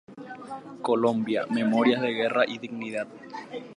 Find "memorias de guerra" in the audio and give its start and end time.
1.51-2.45